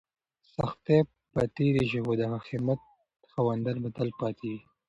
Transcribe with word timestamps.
سختۍ 0.53 0.99
به 1.33 1.43
تېرې 1.55 1.83
شي 1.91 1.99
خو 2.05 2.11
د 2.19 2.21
همت 2.57 2.79
خاوندان 3.31 3.77
به 3.83 3.89
تل 3.95 4.09
پاتې 4.19 4.45
وي. 4.53 4.59